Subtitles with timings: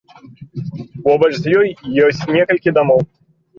[1.09, 1.69] Побач з ёй
[2.07, 3.07] ёсць некалькі дамоў.